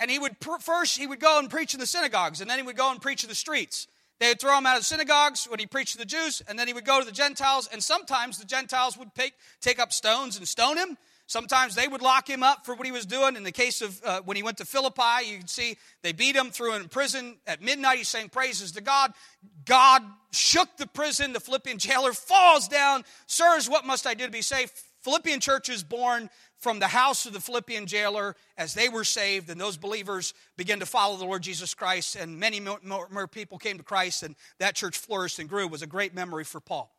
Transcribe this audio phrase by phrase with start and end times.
[0.00, 2.58] And he would pr- first, he would go and preach in the synagogues, and then
[2.58, 3.86] he would go and preach in the streets.
[4.20, 6.58] They would throw him out of the synagogues when he preached to the Jews, and
[6.58, 9.92] then he would go to the Gentiles, and sometimes the Gentiles would take, take up
[9.92, 10.96] stones and stone him.
[11.26, 13.34] Sometimes they would lock him up for what he was doing.
[13.34, 16.36] In the case of uh, when he went to Philippi, you can see they beat
[16.36, 17.38] him, threw him in prison.
[17.46, 19.14] At midnight, he's saying praises to God.
[19.64, 21.32] God shook the prison.
[21.32, 23.04] The Philippian jailer falls down.
[23.26, 24.70] Sirs, what must I do to be safe?
[25.02, 26.28] Philippian church is born
[26.64, 30.80] from the house of the Philippian jailer as they were saved, and those believers began
[30.80, 34.34] to follow the Lord Jesus Christ, and many more, more, people came to Christ, and
[34.60, 35.66] that church flourished and grew.
[35.66, 36.90] It was a great memory for Paul.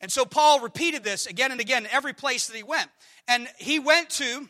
[0.00, 2.88] And so Paul repeated this again and again in every place that he went.
[3.28, 4.48] And he went to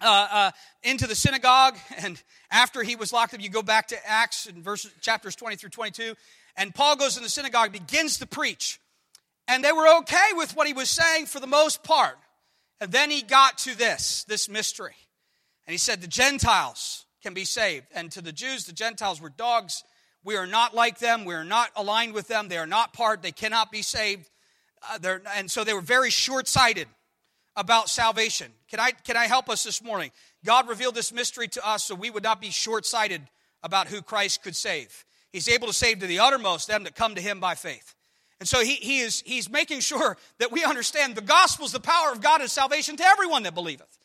[0.00, 0.50] uh, uh,
[0.82, 4.62] into the synagogue, and after he was locked up, you go back to Acts in
[4.62, 6.14] verses chapters 20 through 22,
[6.56, 8.80] and Paul goes in the synagogue, begins to preach.
[9.46, 12.16] And they were okay with what he was saying for the most part.
[12.80, 14.96] And then he got to this, this mystery.
[15.66, 17.86] And he said, The Gentiles can be saved.
[17.94, 19.84] And to the Jews, the Gentiles were dogs.
[20.22, 21.24] We are not like them.
[21.24, 22.48] We are not aligned with them.
[22.48, 23.22] They are not part.
[23.22, 24.30] They cannot be saved.
[24.90, 26.88] Uh, and so they were very short sighted
[27.56, 28.50] about salvation.
[28.68, 30.10] Can I, can I help us this morning?
[30.44, 33.22] God revealed this mystery to us so we would not be short sighted
[33.62, 35.04] about who Christ could save.
[35.32, 37.94] He's able to save to the uttermost them that come to him by faith.
[38.40, 41.80] And so he, he is, he's making sure that we understand the gospel is the
[41.80, 43.98] power of God and salvation to everyone that believeth.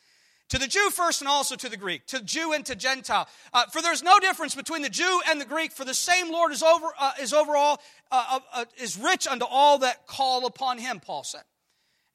[0.49, 3.27] To the Jew first and also to the Greek, to the Jew and to Gentile.
[3.53, 6.51] Uh, for there's no difference between the Jew and the Greek, for the same Lord
[6.51, 7.79] is, over, uh, is overall,
[8.11, 11.43] uh, uh, uh is rich unto all that call upon him, Paul said.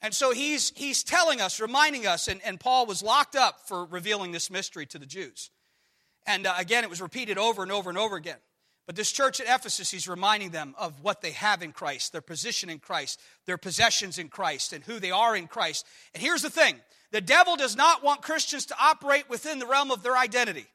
[0.02, 3.86] And so he's, he's telling us, reminding us, and, and Paul was locked up for
[3.86, 5.50] revealing this mystery to the Jews.
[6.26, 8.38] And uh, again, it was repeated over and over and over again.
[8.86, 12.20] But this church at Ephesus, he's reminding them of what they have in Christ, their
[12.20, 15.86] position in Christ, their possessions in Christ, and who they are in Christ.
[16.12, 16.76] And here's the thing
[17.10, 20.66] the devil does not want Christians to operate within the realm of their identity.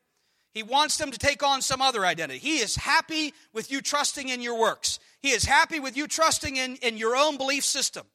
[0.51, 2.39] He wants them to take on some other identity.
[2.39, 4.99] He is happy with you trusting in your works.
[5.21, 8.05] He is happy with you trusting in, in your own belief system.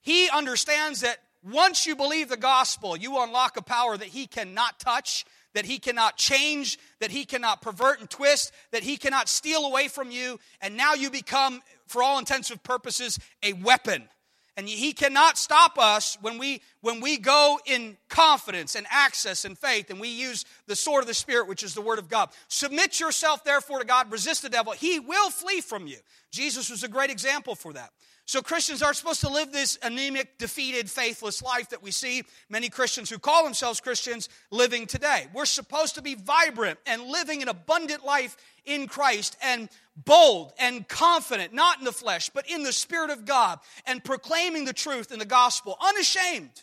[0.00, 4.80] He understands that once you believe the gospel, you unlock a power that he cannot
[4.80, 9.64] touch, that he cannot change, that he cannot pervert and twist, that he cannot steal
[9.64, 14.08] away from you, and now you become, for all intents and purposes, a weapon.
[14.56, 19.58] And he cannot stop us when we, when we go in confidence and access and
[19.58, 22.28] faith and we use the sword of the Spirit, which is the Word of God.
[22.46, 24.12] Submit yourself, therefore, to God.
[24.12, 24.72] Resist the devil.
[24.72, 25.96] He will flee from you.
[26.30, 27.90] Jesus was a great example for that.
[28.26, 32.70] So Christians aren't supposed to live this anemic, defeated, faithless life that we see many
[32.70, 35.26] Christians who call themselves Christians living today.
[35.34, 40.88] We're supposed to be vibrant and living an abundant life in Christ and bold and
[40.88, 45.12] confident, not in the flesh, but in the Spirit of God, and proclaiming the truth
[45.12, 46.62] in the gospel, unashamed.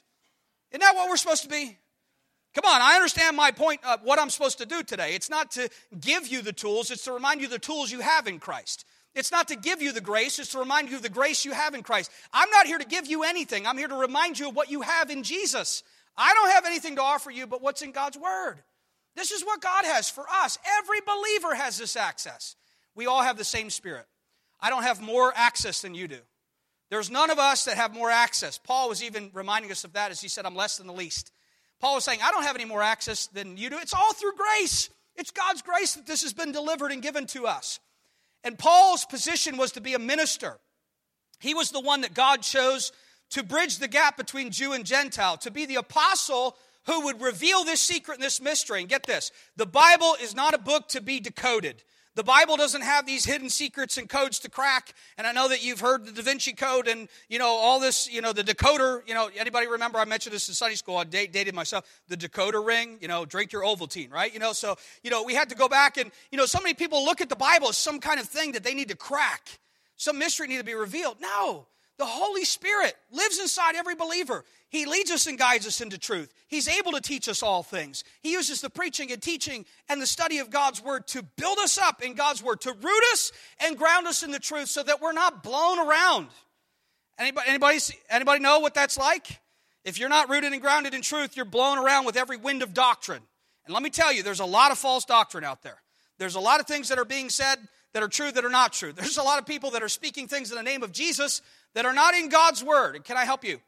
[0.72, 1.78] Isn't that what we're supposed to be?
[2.56, 5.14] Come on, I understand my point of what I'm supposed to do today.
[5.14, 5.70] It's not to
[6.00, 8.84] give you the tools, it's to remind you the tools you have in Christ.
[9.14, 11.52] It's not to give you the grace, it's to remind you of the grace you
[11.52, 12.10] have in Christ.
[12.32, 13.68] I'm not here to give you anything.
[13.68, 15.84] I'm here to remind you of what you have in Jesus.
[16.16, 18.64] I don't have anything to offer you but what's in God's Word.
[19.16, 20.58] This is what God has for us.
[20.80, 22.56] Every believer has this access.
[22.96, 24.06] We all have the same Spirit.
[24.59, 26.20] I don't have more access than you do.
[26.90, 28.58] There's none of us that have more access.
[28.58, 31.32] Paul was even reminding us of that as he said, I'm less than the least.
[31.80, 33.78] Paul was saying, I don't have any more access than you do.
[33.80, 34.90] It's all through grace.
[35.16, 37.80] It's God's grace that this has been delivered and given to us.
[38.43, 40.59] And Paul's position was to be a minister.
[41.40, 42.91] He was the one that God chose
[43.32, 47.64] to bridge the gap between Jew and Gentile, to be the apostle who would reveal
[47.64, 48.82] this secret and this mystery.
[48.82, 51.84] And get this the Bible is not a book to be decoded.
[52.16, 54.93] The Bible doesn't have these hidden secrets and codes to crack.
[55.17, 58.11] And I know that you've heard the Da Vinci Code and, you know, all this,
[58.11, 59.08] you know, the decoder.
[59.08, 60.97] You know, anybody remember I mentioned this in Sunday school?
[60.97, 61.85] I dated myself.
[62.09, 64.34] The decoder ring, you know, drink your Ovaltine, right?
[64.34, 66.73] You know, so, you know, we had to go back and, you know, so many
[66.73, 69.59] people look at the Bible as some kind of thing that they need to crack.
[69.96, 71.17] Some mystery need to be revealed.
[71.22, 71.67] No,
[72.02, 74.44] the Holy Spirit lives inside every believer.
[74.70, 76.34] He leads us and guides us into truth.
[76.48, 78.03] He's able to teach us all things.
[78.24, 81.78] He uses the preaching and teaching and the study of God's Word to build us
[81.78, 85.00] up in God's Word, to root us and ground us in the truth so that
[85.00, 86.30] we're not blown around.
[87.20, 87.78] Anybody, anybody,
[88.09, 89.40] anybody know what that's like?
[89.86, 92.74] If you're not rooted and grounded in truth, you're blown around with every wind of
[92.74, 93.22] doctrine.
[93.66, 95.78] And let me tell you, there's a lot of false doctrine out there.
[96.18, 97.59] There's a lot of things that are being said
[97.94, 98.92] that are true that are not true.
[98.94, 101.42] There's a lot of people that are speaking things in the name of Jesus
[101.73, 102.96] that are not in God's Word.
[102.96, 103.59] And can I help you?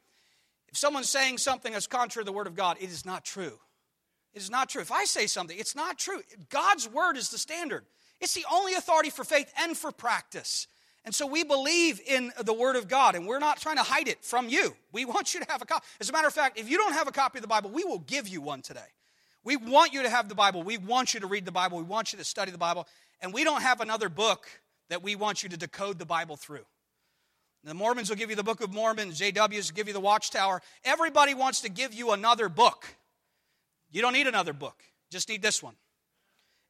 [0.68, 3.58] If someone's saying something that's contrary to the Word of God, it is not true.
[4.32, 4.82] It is not true.
[4.82, 6.20] If I say something, it's not true.
[6.50, 7.84] God's Word is the standard,
[8.20, 10.66] it's the only authority for faith and for practice.
[11.06, 14.08] And so we believe in the Word of God, and we're not trying to hide
[14.08, 14.74] it from you.
[14.90, 15.84] We want you to have a copy.
[16.00, 17.84] As a matter of fact, if you don't have a copy of the Bible, we
[17.84, 18.80] will give you one today.
[19.44, 20.62] We want you to have the Bible.
[20.62, 21.76] We want you to read the Bible.
[21.76, 22.88] We want you to study the Bible.
[23.20, 24.46] And we don't have another book
[24.88, 26.64] that we want you to decode the Bible through.
[27.64, 30.60] The Mormons will give you the Book of Mormon, JWs will give you the Watchtower.
[30.84, 32.86] Everybody wants to give you another book.
[33.90, 35.74] You don't need another book, just need this one.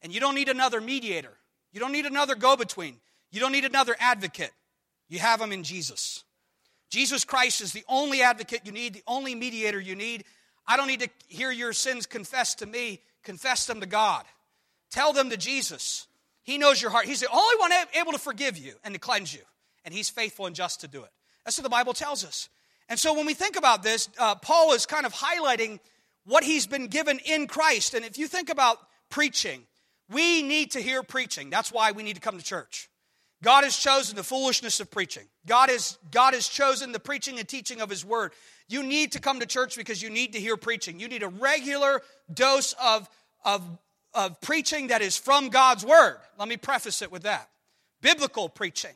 [0.03, 1.33] And you don't need another mediator.
[1.73, 2.97] You don't need another go between.
[3.33, 4.53] You don't need another advocate.
[5.09, 6.23] You have him in Jesus.
[6.91, 10.25] Jesus Christ is the only advocate you need, the only mediator you need.
[10.67, 14.25] I don't need to hear your sins confessed to me, confess them to God.
[14.93, 16.07] Tell them to Jesus.
[16.45, 17.07] He knows your heart.
[17.07, 19.41] He's the only one able to forgive you and to cleanse you
[19.85, 21.11] and he's faithful and just to do it.
[21.45, 22.49] That's what the Bible tells us.
[22.89, 25.81] And so when we think about this, uh, Paul is kind of highlighting
[26.27, 27.95] what he's been given in Christ.
[27.95, 28.79] And if you think about
[29.11, 29.63] preaching,
[30.11, 31.51] we need to hear preaching.
[31.51, 32.89] That's why we need to come to church.
[33.43, 35.25] God has chosen the foolishness of preaching.
[35.47, 38.33] God has, God has chosen the preaching and teaching of His Word.
[38.69, 40.99] You need to come to church because you need to hear preaching.
[40.99, 42.01] You need a regular
[42.33, 43.09] dose of,
[43.45, 43.63] of,
[44.15, 46.17] of preaching that is from God's Word.
[46.39, 47.49] Let me preface it with that
[48.01, 48.95] biblical preaching.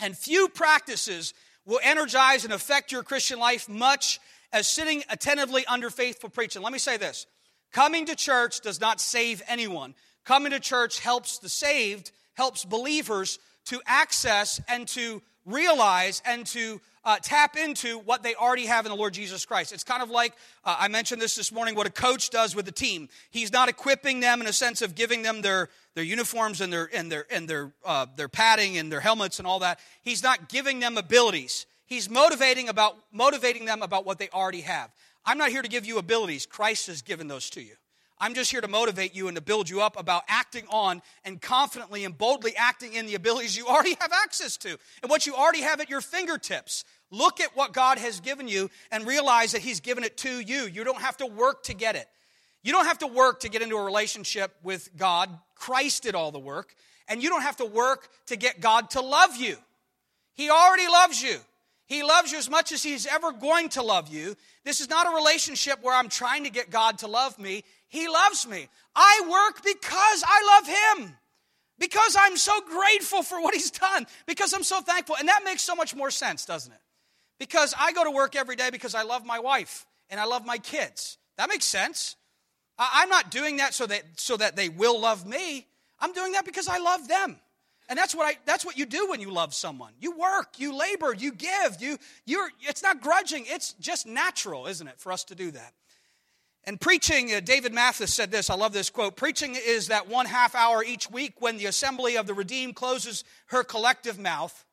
[0.00, 1.34] And few practices
[1.66, 4.18] will energize and affect your Christian life much
[4.52, 6.62] as sitting attentively under faithful preaching.
[6.62, 7.26] Let me say this
[7.72, 9.94] coming to church does not save anyone.
[10.24, 16.80] Coming to church helps the saved, helps believers to access and to realize and to
[17.04, 19.72] uh, tap into what they already have in the Lord Jesus Christ.
[19.72, 22.68] It's kind of like, uh, I mentioned this this morning, what a coach does with
[22.68, 23.08] a team.
[23.30, 26.90] He's not equipping them in a sense of giving them their, their uniforms and their,
[26.94, 29.80] and, their, and their, uh, their padding and their helmets and all that.
[30.02, 31.66] He's not giving them abilities.
[31.86, 34.90] He's motivating, about, motivating them about what they already have.
[35.24, 36.46] I'm not here to give you abilities.
[36.46, 37.74] Christ has given those to you.
[38.20, 41.40] I'm just here to motivate you and to build you up about acting on and
[41.40, 45.34] confidently and boldly acting in the abilities you already have access to and what you
[45.34, 46.84] already have at your fingertips.
[47.10, 50.64] Look at what God has given you and realize that He's given it to you.
[50.64, 52.06] You don't have to work to get it.
[52.62, 55.30] You don't have to work to get into a relationship with God.
[55.54, 56.74] Christ did all the work.
[57.08, 59.56] And you don't have to work to get God to love you.
[60.34, 61.38] He already loves you.
[61.90, 64.36] He loves you as much as He's ever going to love you.
[64.64, 67.64] This is not a relationship where I'm trying to get God to love me.
[67.88, 68.68] He loves me.
[68.94, 71.16] I work because I love Him.
[71.80, 74.06] Because I'm so grateful for what He's done.
[74.24, 75.16] Because I'm so thankful.
[75.18, 76.80] And that makes so much more sense, doesn't it?
[77.40, 80.46] Because I go to work every day because I love my wife and I love
[80.46, 81.18] my kids.
[81.38, 82.14] That makes sense.
[82.78, 85.66] I'm not doing that so that, so that they will love me.
[85.98, 87.40] I'm doing that because I love them.
[87.90, 89.92] And that's what I that's what you do when you love someone.
[90.00, 91.76] You work, you labor, you give.
[91.80, 95.74] You you're it's not grudging, it's just natural, isn't it, for us to do that.
[96.62, 100.26] And preaching, uh, David Mathis said this, I love this quote preaching is that one
[100.26, 104.64] half hour each week when the assembly of the redeemed closes her collective mouth,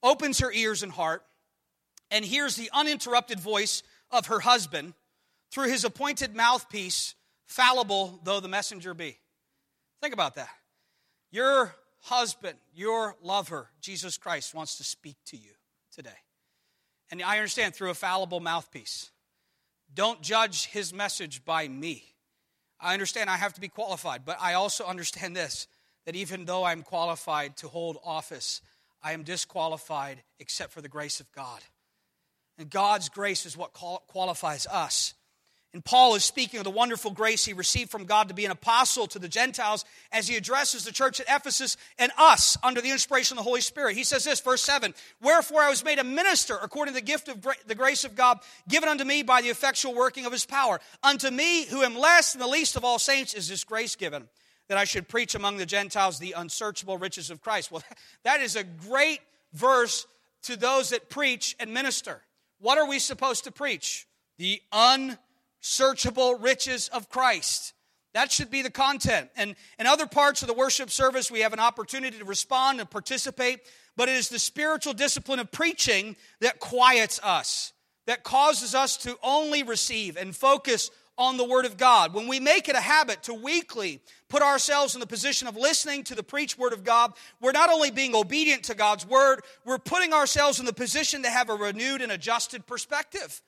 [0.00, 1.24] opens her ears and heart,
[2.12, 3.82] and hears the uninterrupted voice
[4.12, 4.94] of her husband
[5.50, 9.18] through his appointed mouthpiece, fallible though the messenger be.
[10.00, 10.50] Think about that.
[11.32, 15.50] Your husband, your lover, Jesus Christ, wants to speak to you
[15.94, 16.10] today.
[17.10, 19.10] And I understand through a fallible mouthpiece.
[19.92, 22.04] Don't judge his message by me.
[22.80, 25.66] I understand I have to be qualified, but I also understand this
[26.06, 28.60] that even though I'm qualified to hold office,
[29.02, 31.60] I am disqualified except for the grace of God.
[32.58, 35.14] And God's grace is what qualifies us.
[35.74, 38.52] And Paul is speaking of the wonderful grace he received from God to be an
[38.52, 42.92] apostle to the Gentiles as he addresses the church at Ephesus and us under the
[42.92, 43.96] inspiration of the Holy Spirit.
[43.96, 47.26] He says this, verse 7 Wherefore I was made a minister according to the gift
[47.28, 48.38] of the grace of God
[48.68, 50.80] given unto me by the effectual working of his power.
[51.02, 54.28] Unto me, who am less than the least of all saints, is this grace given
[54.68, 57.72] that I should preach among the Gentiles the unsearchable riches of Christ.
[57.72, 57.82] Well,
[58.22, 60.06] that is a great verse
[60.42, 62.22] to those that preach and minister.
[62.60, 64.06] What are we supposed to preach?
[64.38, 65.18] The unsearchable
[66.40, 67.72] riches of Christ.
[68.14, 69.28] That should be the content.
[69.36, 72.88] And in other parts of the worship service, we have an opportunity to respond and
[72.88, 73.60] participate,
[73.96, 77.72] but it is the spiritual discipline of preaching that quiets us,
[78.06, 82.14] that causes us to only receive and focus on the Word of God.
[82.14, 86.04] When we make it a habit to weekly put ourselves in the position of listening
[86.04, 89.78] to the preached Word of God, we're not only being obedient to God's Word, we're
[89.78, 93.42] putting ourselves in the position to have a renewed and adjusted perspective.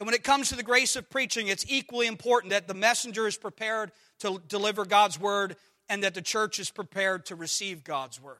[0.00, 3.26] And when it comes to the grace of preaching, it's equally important that the messenger
[3.26, 5.56] is prepared to deliver God's Word
[5.88, 8.38] and that the church is prepared to receive God's Word.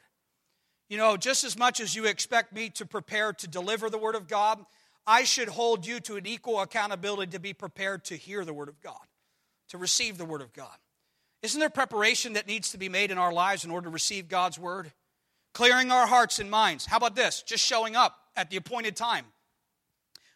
[0.88, 4.14] You know, just as much as you expect me to prepare to deliver the Word
[4.14, 4.64] of God,
[5.06, 8.68] I should hold you to an equal accountability to be prepared to hear the Word
[8.68, 9.06] of God,
[9.68, 10.76] to receive the Word of God.
[11.42, 14.28] Isn't there preparation that needs to be made in our lives in order to receive
[14.28, 14.92] God's Word?
[15.52, 16.86] Clearing our hearts and minds.
[16.86, 17.42] How about this?
[17.42, 19.26] Just showing up at the appointed time.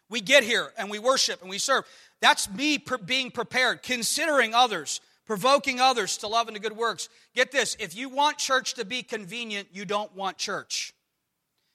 [0.09, 1.85] We get here and we worship and we serve.
[2.21, 7.09] That's me being prepared, considering others, provoking others to love and to good works.
[7.35, 10.93] Get this if you want church to be convenient, you don't want church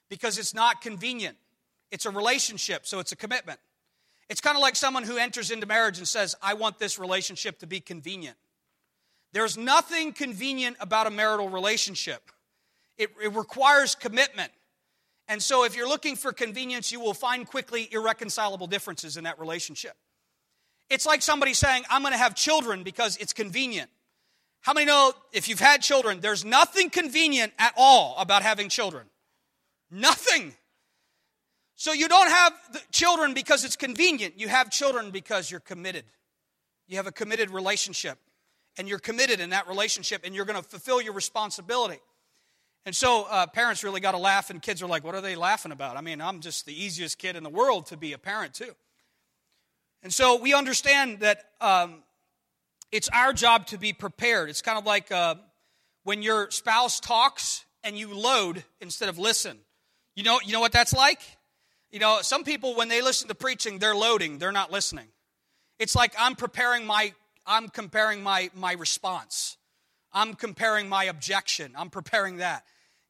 [0.09, 1.37] because it's not convenient.
[1.91, 3.61] It's a relationship, so it's a commitment.
[4.29, 7.61] It's kind of like someone who enters into marriage and says, I want this relationship
[7.61, 8.37] to be convenient.
[9.33, 12.31] There's nothing convenient about a marital relationship,
[12.97, 14.51] it, it requires commitment.
[15.29, 19.39] And so, if you're looking for convenience, you will find quickly irreconcilable differences in that
[19.39, 19.97] relationship.
[20.91, 23.91] It's like somebody saying, I'm going to have children because it's convenient.
[24.61, 29.07] How many know if you've had children, there's nothing convenient at all about having children?
[29.91, 30.55] Nothing.
[31.75, 32.53] So you don't have
[32.91, 34.39] children because it's convenient.
[34.39, 36.05] You have children because you're committed.
[36.87, 38.19] You have a committed relationship,
[38.79, 41.99] and you're committed in that relationship, and you're going to fulfill your responsibility.
[42.87, 45.37] And so uh, parents really got to laugh, and kids are like, What are they
[45.37, 45.97] laughing about?
[45.97, 48.75] I mean, I'm just the easiest kid in the world to be a parent, too.
[50.03, 52.03] And so we understand that um,
[52.93, 54.51] it's our job to be prepared.
[54.51, 55.37] It's kind of like uh,
[56.03, 59.59] when your spouse talks and you load instead of listen.
[60.15, 61.21] You know, you know what that's like?
[61.91, 65.07] You know, some people, when they listen to preaching, they're loading, they're not listening.
[65.79, 67.15] It's like I'm preparing my,
[67.47, 69.57] I'm comparing my, my response.
[70.13, 71.73] I'm comparing my objection.
[71.77, 72.65] I'm preparing that.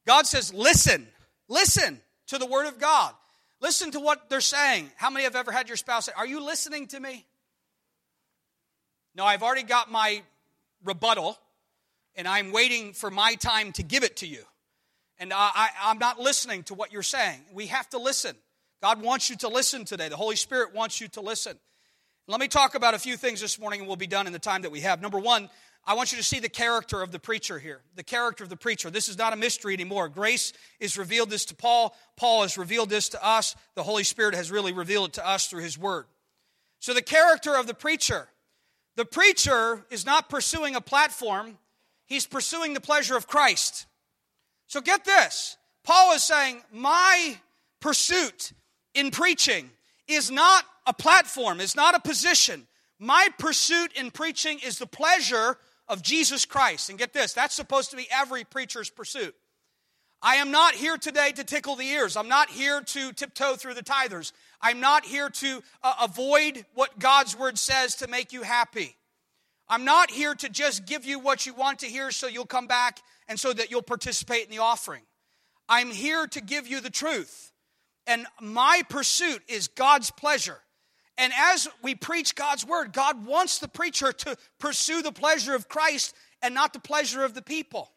[0.06, 1.06] God says, listen,
[1.48, 3.12] listen to the word of God.
[3.60, 4.90] Listen to what they're saying.
[4.96, 7.24] How many have ever had your spouse say, Are you listening to me?
[9.14, 10.22] No, I've already got my
[10.84, 11.38] rebuttal,
[12.14, 14.42] and I'm waiting for my time to give it to you.
[15.18, 17.40] And I, am not listening to what you're saying.
[17.52, 18.36] We have to listen.
[18.82, 20.08] God wants you to listen today.
[20.08, 21.56] The Holy Spirit wants you to listen.
[22.26, 24.38] Let me talk about a few things this morning and we'll be done in the
[24.38, 25.00] time that we have.
[25.00, 25.48] Number one,
[25.86, 27.82] I want you to see the character of the preacher here.
[27.94, 28.90] The character of the preacher.
[28.90, 30.08] This is not a mystery anymore.
[30.08, 31.94] Grace has revealed this to Paul.
[32.16, 33.54] Paul has revealed this to us.
[33.74, 36.06] The Holy Spirit has really revealed it to us through his word.
[36.80, 38.28] So, the character of the preacher.
[38.96, 41.58] The preacher is not pursuing a platform,
[42.06, 43.86] he's pursuing the pleasure of Christ.
[44.66, 47.36] So, get this Paul is saying, My
[47.80, 48.52] pursuit
[48.94, 49.70] in preaching
[50.08, 52.66] is not a platform, is not a position.
[52.98, 56.90] My pursuit in preaching is the pleasure of Jesus Christ.
[56.90, 59.34] And get this, that's supposed to be every preacher's pursuit.
[60.22, 62.16] I am not here today to tickle the ears.
[62.16, 64.32] I'm not here to tiptoe through the tithers.
[64.60, 68.96] I'm not here to uh, avoid what God's word says to make you happy.
[69.68, 72.66] I'm not here to just give you what you want to hear so you'll come
[72.66, 75.02] back and so that you'll participate in the offering.
[75.68, 77.52] I'm here to give you the truth.
[78.06, 80.58] And my pursuit is God's pleasure.
[81.16, 85.68] And as we preach God's word, God wants the preacher to pursue the pleasure of
[85.68, 87.90] Christ and not the pleasure of the people.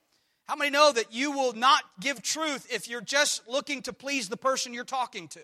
[0.47, 4.29] How many know that you will not give truth if you're just looking to please
[4.29, 5.41] the person you're talking to?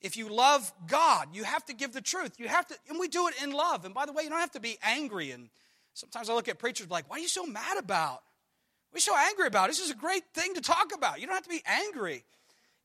[0.00, 2.34] If you love God, you have to give the truth.
[2.38, 3.84] You have to, and we do it in love.
[3.84, 5.30] And by the way, you don't have to be angry.
[5.30, 5.48] And
[5.94, 8.22] sometimes I look at preachers like, "What are you so mad about?
[8.92, 9.68] You so angry about?
[9.68, 11.20] This is a great thing to talk about.
[11.20, 12.24] You don't have to be angry."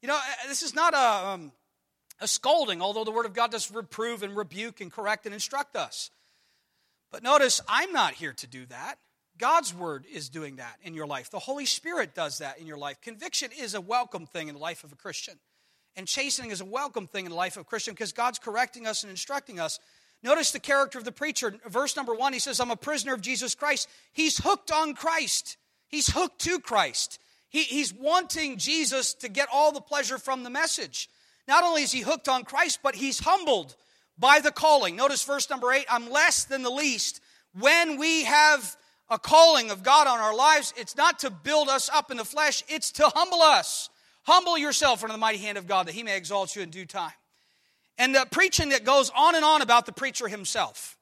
[0.01, 1.51] You know, uh, this is not a, um,
[2.19, 5.75] a scolding, although the Word of God does reprove and rebuke and correct and instruct
[5.75, 6.11] us.
[7.11, 8.95] But notice, I'm not here to do that.
[9.37, 11.29] God's Word is doing that in your life.
[11.29, 12.99] The Holy Spirit does that in your life.
[13.01, 15.35] Conviction is a welcome thing in the life of a Christian.
[15.95, 18.87] And chastening is a welcome thing in the life of a Christian because God's correcting
[18.87, 19.79] us and instructing us.
[20.23, 21.53] Notice the character of the preacher.
[21.67, 23.87] Verse number one, he says, I'm a prisoner of Jesus Christ.
[24.13, 25.57] He's hooked on Christ,
[25.87, 27.19] he's hooked to Christ.
[27.49, 31.09] He, he's wanting Jesus to get all the pleasure from the message.
[31.47, 33.75] Not only is he hooked on Christ, but he's humbled
[34.17, 34.95] by the calling.
[34.95, 37.21] Notice verse number eight I'm less than the least.
[37.57, 38.75] When we have
[39.09, 42.25] a calling of God on our lives, it's not to build us up in the
[42.25, 43.89] flesh, it's to humble us.
[44.23, 46.85] Humble yourself under the mighty hand of God that he may exalt you in due
[46.85, 47.13] time.
[47.97, 50.97] And the preaching that goes on and on about the preacher himself,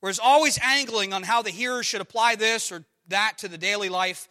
[0.00, 3.88] where always angling on how the hearer should apply this or that to the daily
[3.88, 4.28] life,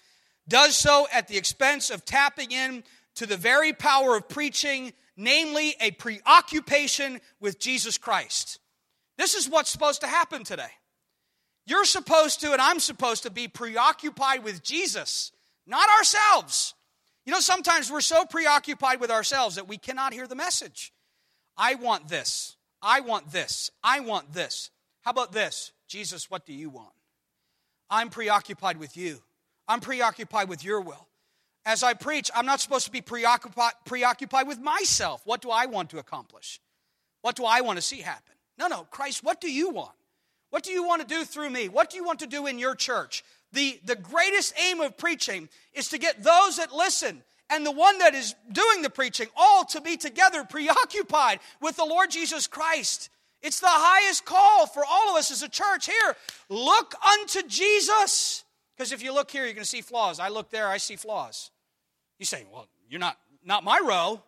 [0.47, 2.83] does so at the expense of tapping in
[3.15, 8.59] to the very power of preaching, namely a preoccupation with Jesus Christ.
[9.17, 10.69] This is what's supposed to happen today.
[11.65, 15.31] You're supposed to, and I'm supposed to be preoccupied with Jesus,
[15.65, 16.75] not ourselves.
[17.25, 20.93] You know, sometimes we're so preoccupied with ourselves that we cannot hear the message.
[21.57, 22.55] I want this.
[22.81, 23.71] I want this.
[23.83, 24.69] I want this.
[25.01, 25.73] How about this?
[25.87, 26.93] Jesus, what do you want?
[27.89, 29.21] I'm preoccupied with you.
[29.67, 31.06] I'm preoccupied with your will.
[31.67, 35.21] As I preach, I'm not supposed to be preoccupied, preoccupied with myself.
[35.25, 36.61] What do I want to accomplish?
[37.23, 38.35] What do I want to see happen?
[38.57, 39.91] No, no, Christ, what do you want?
[40.49, 41.67] What do you want to do through me?
[41.67, 43.21] What do you want to do in your church?
[43.51, 47.97] The, the greatest aim of preaching is to get those that listen and the one
[47.97, 53.09] that is doing the preaching all to be together preoccupied with the Lord Jesus Christ.
[53.41, 56.15] It's the highest call for all of us as a church here.
[56.47, 58.45] Look unto Jesus.
[58.77, 60.21] Because if you look here, you're going to see flaws.
[60.21, 61.51] I look there, I see flaws.
[62.19, 64.21] You say, well, you're not, not my row.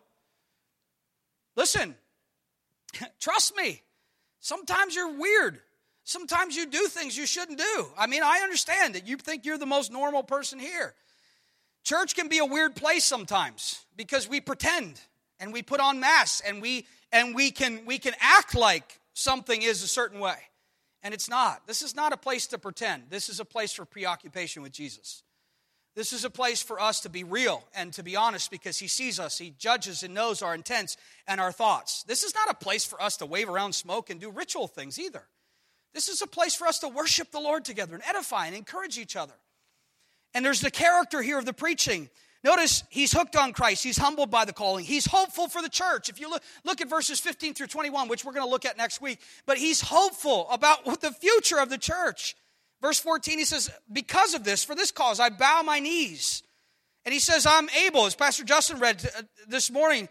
[1.56, 1.94] Listen,
[3.20, 3.82] trust me.
[4.40, 5.60] Sometimes you're weird.
[6.04, 7.86] Sometimes you do things you shouldn't do.
[7.96, 10.94] I mean, I understand that you think you're the most normal person here.
[11.84, 15.00] Church can be a weird place sometimes because we pretend
[15.38, 19.62] and we put on masks and we and we can we can act like something
[19.62, 20.36] is a certain way.
[21.02, 21.66] And it's not.
[21.66, 23.04] This is not a place to pretend.
[23.08, 25.22] This is a place for preoccupation with Jesus.
[26.00, 28.88] This is a place for us to be real and to be honest because He
[28.88, 29.36] sees us.
[29.36, 30.96] He judges and knows our intents
[31.28, 32.04] and our thoughts.
[32.04, 34.98] This is not a place for us to wave around smoke and do ritual things
[34.98, 35.24] either.
[35.92, 38.96] This is a place for us to worship the Lord together and edify and encourage
[38.96, 39.34] each other.
[40.32, 42.08] And there's the character here of the preaching.
[42.42, 43.84] Notice he's hooked on Christ.
[43.84, 44.86] He's humbled by the calling.
[44.86, 46.08] He's hopeful for the church.
[46.08, 48.78] If you look, look at verses 15 through 21, which we're going to look at
[48.78, 52.36] next week, but he's hopeful about the future of the church.
[52.80, 56.42] Verse 14, he says, Because of this, for this cause, I bow my knees.
[57.04, 60.08] And he says, I'm able, as Pastor Justin read uh, this morning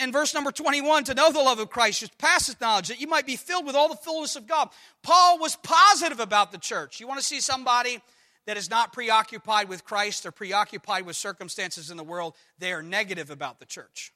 [0.00, 3.08] in verse number 21, to know the love of Christ, which passes knowledge, that you
[3.08, 4.68] might be filled with all the fullness of God.
[5.02, 7.00] Paul was positive about the church.
[7.00, 8.00] You want to see somebody
[8.46, 12.82] that is not preoccupied with Christ or preoccupied with circumstances in the world, they are
[12.82, 14.12] negative about the church.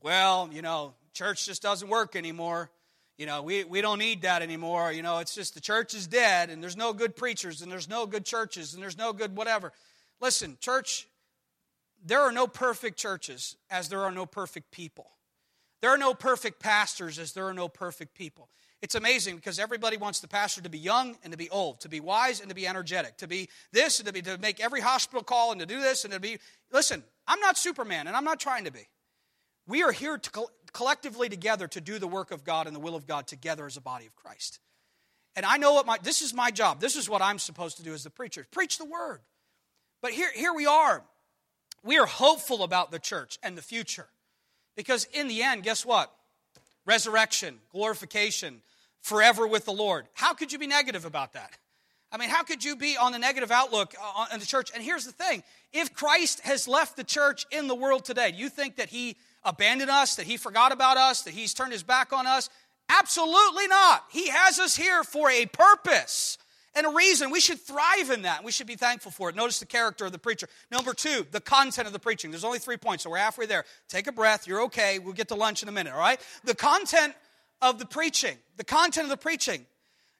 [0.00, 2.70] Well, you know, church just doesn't work anymore.
[3.16, 4.90] You know, we, we don't need that anymore.
[4.90, 7.88] You know, it's just the church is dead and there's no good preachers and there's
[7.88, 9.72] no good churches and there's no good whatever.
[10.20, 11.06] Listen, church,
[12.04, 15.10] there are no perfect churches as there are no perfect people.
[15.80, 18.48] There are no perfect pastors as there are no perfect people.
[18.82, 21.88] It's amazing because everybody wants the pastor to be young and to be old, to
[21.88, 24.80] be wise and to be energetic, to be this and to be to make every
[24.80, 26.38] hospital call and to do this and to be
[26.72, 28.86] listen, I'm not Superman and I'm not trying to be.
[29.66, 32.94] We are here to collectively together to do the work of God and the will
[32.94, 34.60] of God together as a body of Christ.
[35.36, 36.80] And I know what my this is my job.
[36.80, 38.46] This is what I'm supposed to do as the preacher.
[38.50, 39.20] Preach the word.
[40.02, 41.02] But here, here we are.
[41.82, 44.08] We are hopeful about the church and the future.
[44.76, 46.12] Because in the end, guess what?
[46.84, 48.60] Resurrection, glorification,
[49.00, 50.06] forever with the Lord.
[50.14, 51.56] How could you be negative about that?
[52.10, 54.70] I mean, how could you be on the negative outlook on uh, the church?
[54.74, 58.38] And here's the thing if Christ has left the church in the world today, do
[58.38, 61.82] you think that he abandoned us, that he forgot about us, that he's turned his
[61.82, 62.48] back on us?
[62.88, 64.04] Absolutely not.
[64.10, 66.38] He has us here for a purpose
[66.74, 67.30] and a reason.
[67.30, 68.44] We should thrive in that.
[68.44, 69.36] We should be thankful for it.
[69.36, 70.48] Notice the character of the preacher.
[70.70, 72.30] Number two, the content of the preaching.
[72.30, 73.64] There's only three points, so we're halfway there.
[73.88, 74.46] Take a breath.
[74.46, 74.98] You're okay.
[74.98, 76.20] We'll get to lunch in a minute, all right?
[76.44, 77.14] The content
[77.62, 78.36] of the preaching.
[78.56, 79.64] The content of the preaching.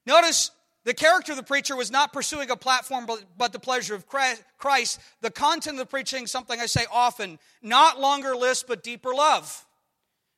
[0.07, 0.51] Notice
[0.85, 4.07] the character of the preacher was not pursuing a platform but, but, the pleasure of
[4.07, 5.01] Christ.
[5.23, 9.67] The content of the preaching, something I say often, not longer list but deeper love.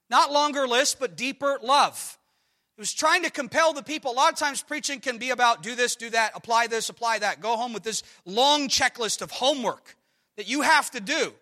[0.09, 2.19] Not longer list but deeper love.
[2.79, 4.13] It was trying to compel the people.
[4.13, 7.21] A lot of times preaching can be about do this, do that, apply this, apply
[7.21, 7.41] that.
[7.41, 9.97] Go home with this long checklist of homework
[10.37, 11.33] that you have to do.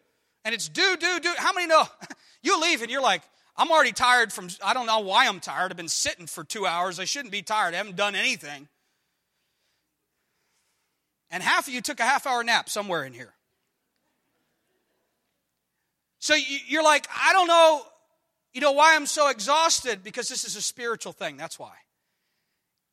[0.45, 1.33] And it's do, do, do.
[1.37, 1.85] How many know?
[2.43, 3.23] you leave and you're like,
[3.57, 5.71] I'm already tired from, I don't know why I'm tired.
[5.73, 6.99] I've been sitting for two hours.
[6.99, 7.75] I shouldn't be tired.
[7.75, 8.69] I haven't done anything.
[11.35, 13.35] And half of you took a half hour nap somewhere in here.
[16.21, 16.37] So
[16.69, 17.83] you're like, I don't know,
[18.53, 20.05] you know why I'm so exhausted?
[20.05, 21.37] Because this is a spiritual thing.
[21.37, 21.73] That's why.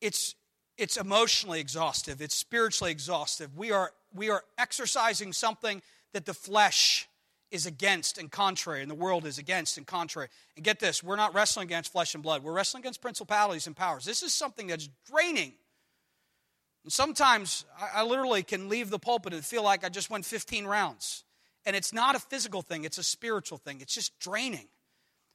[0.00, 0.34] It's
[0.76, 2.20] it's emotionally exhaustive.
[2.20, 3.56] It's spiritually exhaustive.
[3.56, 5.80] We are we are exercising something
[6.12, 7.06] that the flesh
[7.52, 10.26] is against and contrary, and the world is against and contrary.
[10.56, 12.42] And get this, we're not wrestling against flesh and blood.
[12.42, 14.04] We're wrestling against principalities and powers.
[14.04, 15.52] This is something that's draining.
[16.84, 17.64] And sometimes
[17.94, 21.24] I, literally can leave the pulpit and feel like I just went 15 rounds.
[21.64, 23.80] And it's not a physical thing, it's a spiritual thing.
[23.80, 24.66] It's just draining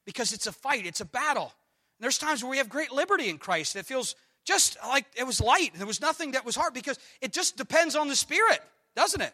[0.06, 1.54] because it's a fight, it's a battle.
[1.98, 5.26] And there's times where we have great liberty in Christ that feels just like it
[5.26, 5.72] was light.
[5.76, 8.60] There was nothing that was hard because it just depends on the Spirit,
[8.96, 9.34] doesn't it?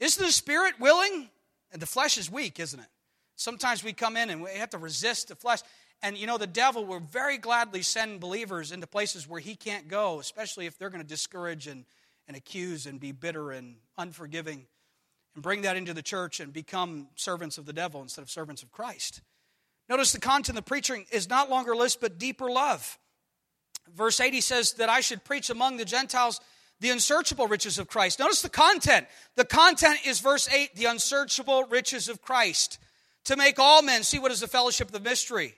[0.00, 1.28] Isn't the Spirit willing?
[1.72, 2.86] And the flesh is weak, isn't it?
[3.36, 5.60] Sometimes we come in and we have to resist the flesh.
[6.02, 9.86] And you know, the devil will very gladly send believers into places where he can't
[9.86, 11.84] go, especially if they're going to discourage and,
[12.26, 14.66] and accuse and be bitter and unforgiving
[15.34, 18.62] and bring that into the church and become servants of the devil instead of servants
[18.62, 19.22] of Christ.
[19.88, 22.98] Notice the content of the preaching is not longer list, but deeper love.
[23.94, 26.40] Verse 80 says that I should preach among the Gentiles
[26.80, 28.18] the unsearchable riches of Christ.
[28.18, 29.06] Notice the content.
[29.36, 32.78] The content is verse 8, the unsearchable riches of Christ.
[33.26, 35.54] To make all men see what is the fellowship of the mystery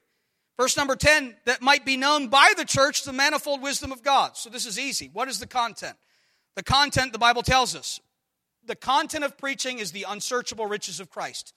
[0.57, 4.37] Verse number 10, that might be known by the church the manifold wisdom of God.
[4.37, 5.11] So this is easy.
[5.13, 5.97] What is the content?
[6.55, 8.01] The content, the Bible tells us,
[8.65, 11.53] the content of preaching is the unsearchable riches of Christ.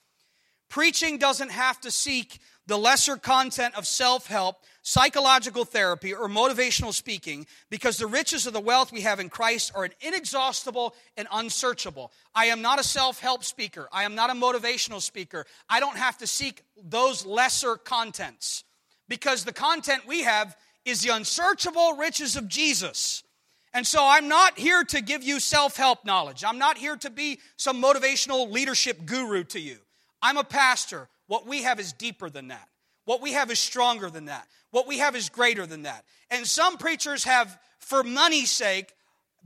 [0.70, 6.94] Preaching doesn't have to seek the lesser content of self help, psychological therapy, or motivational
[6.94, 12.12] speaking because the riches of the wealth we have in Christ are inexhaustible and unsearchable.
[12.36, 13.88] I am not a self help speaker.
[13.94, 15.46] I am not a motivational speaker.
[15.70, 18.66] I don't have to seek those lesser contents
[19.08, 23.24] because the content we have is the unsearchable riches of Jesus.
[23.74, 26.43] And so I'm not here to give you self help knowledge.
[26.43, 29.78] I'm not here to be some motivational leadership guru to you.
[30.22, 31.10] I'm a pastor.
[31.28, 32.67] What we have is deeper than that.
[33.06, 34.48] What we have is stronger than that.
[34.72, 36.06] What we have is greater than that.
[36.30, 38.93] And some preachers have, for money's sake,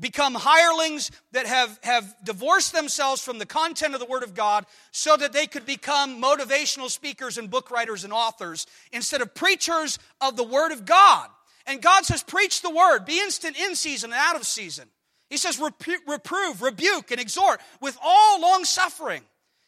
[0.01, 4.65] become hirelings that have, have divorced themselves from the content of the Word of God
[4.91, 9.99] so that they could become motivational speakers and book writers and authors instead of preachers
[10.19, 11.29] of the Word of God.
[11.67, 14.89] And God says, preach the Word, be instant in season and out of season.
[15.29, 19.21] He says, reprove, rebuke, and exhort with all long suffering.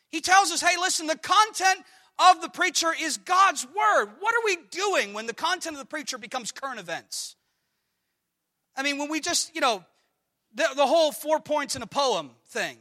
[0.09, 1.85] He tells us, hey, listen, the content
[2.19, 4.09] of the preacher is God's Word.
[4.19, 7.35] What are we doing when the content of the preacher becomes current events?
[8.75, 9.85] I mean, when we just, you know,
[10.55, 12.77] the, the whole four points in a poem thing.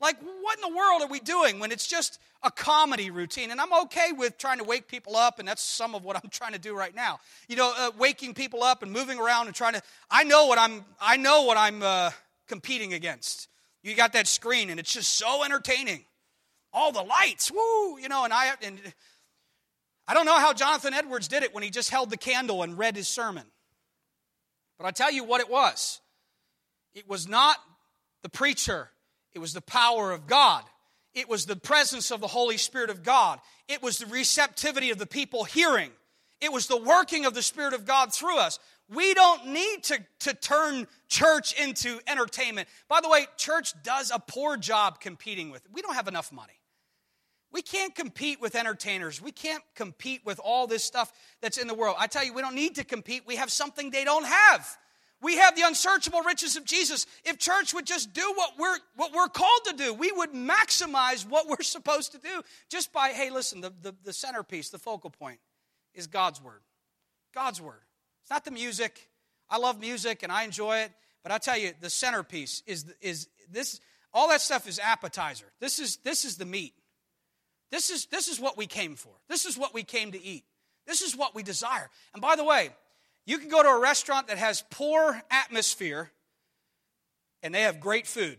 [0.00, 3.50] Like, what in the world are we doing when it's just a comedy routine?
[3.50, 6.28] And I'm okay with trying to wake people up, and that's some of what I'm
[6.30, 7.20] trying to do right now.
[7.48, 9.82] You know, uh, waking people up and moving around and trying to.
[10.10, 10.84] I know what I'm.
[11.00, 12.10] I know what I'm uh,
[12.48, 13.48] competing against.
[13.82, 16.04] You got that screen, and it's just so entertaining.
[16.72, 17.98] All the lights, woo!
[17.98, 18.78] You know, and I and
[20.08, 22.78] I don't know how Jonathan Edwards did it when he just held the candle and
[22.78, 23.44] read his sermon.
[24.78, 25.99] But I tell you what it was.
[26.94, 27.56] It was not
[28.22, 28.90] the preacher,
[29.32, 30.64] it was the power of God.
[31.12, 33.40] It was the presence of the Holy Spirit of God.
[33.66, 35.90] It was the receptivity of the people hearing.
[36.40, 38.60] It was the working of the Spirit of God through us.
[38.88, 42.68] We don't need to, to turn church into entertainment.
[42.88, 45.70] By the way, church does a poor job competing with it.
[45.72, 46.60] We don't have enough money.
[47.52, 49.20] We can't compete with entertainers.
[49.20, 51.96] We can't compete with all this stuff that's in the world.
[51.98, 53.24] I tell you, we don't need to compete.
[53.26, 54.78] We have something they don't have.
[55.22, 57.06] We have the unsearchable riches of Jesus.
[57.24, 61.28] If church would just do what we're, what we're called to do, we would maximize
[61.28, 65.10] what we're supposed to do just by, hey, listen, the, the, the centerpiece, the focal
[65.10, 65.38] point
[65.94, 66.62] is God's Word.
[67.34, 67.82] God's Word.
[68.22, 69.10] It's not the music.
[69.50, 73.28] I love music and I enjoy it, but I tell you, the centerpiece is, is
[73.50, 73.80] this,
[74.14, 75.46] all that stuff is appetizer.
[75.60, 76.72] This is, this is the meat.
[77.70, 79.12] This is, this is what we came for.
[79.28, 80.44] This is what we came to eat.
[80.86, 81.90] This is what we desire.
[82.14, 82.70] And by the way,
[83.26, 86.10] you can go to a restaurant that has poor atmosphere
[87.42, 88.38] and they have great food.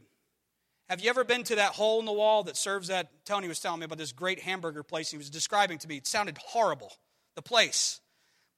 [0.89, 3.10] Have you ever been to that hole in the wall that serves that?
[3.24, 5.98] Tony was telling me about this great hamburger place he was describing to me.
[5.98, 6.91] It sounded horrible,
[7.36, 8.02] the place.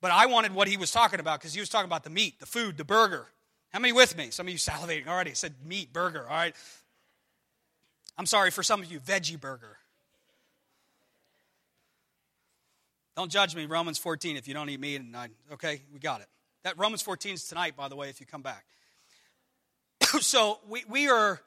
[0.01, 2.39] But I wanted what he was talking about because he was talking about the meat,
[2.39, 3.27] the food, the burger.
[3.71, 4.31] How many with me?
[4.31, 5.31] Some of you salivating already.
[5.31, 6.55] I said meat, burger, all right?
[8.17, 9.77] I'm sorry for some of you, veggie burger.
[13.15, 15.01] Don't judge me, Romans 14, if you don't eat meat.
[15.01, 16.27] And I, okay, we got it.
[16.63, 18.65] That Romans 14 is tonight, by the way, if you come back.
[20.21, 21.41] so we, we are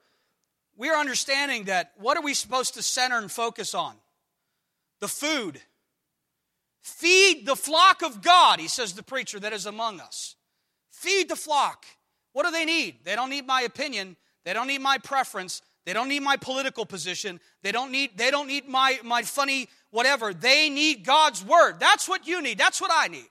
[0.76, 3.94] we are understanding that what are we supposed to center and focus on?
[5.00, 5.61] The food.
[6.83, 10.37] Feed the flock of God, he says the preacher that is among us.
[10.90, 11.85] Feed the flock.
[12.33, 12.98] What do they need?
[13.05, 14.16] They don't need my opinion.
[14.44, 15.62] They don't need my preference.
[15.85, 17.40] They don't need my political position.
[17.62, 20.33] They don't need, they don't need my, my funny whatever.
[20.33, 21.81] They need God's word.
[21.81, 22.59] That's what you need.
[22.59, 23.27] That's what I need.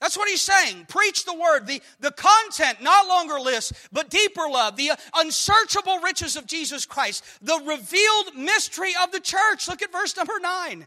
[0.00, 0.86] That's what he's saying.
[0.88, 1.66] Preach the word.
[1.66, 4.76] The, the content, not longer lists, but deeper love.
[4.76, 7.24] The unsearchable riches of Jesus Christ.
[7.40, 9.68] The revealed mystery of the church.
[9.68, 10.86] Look at verse number nine.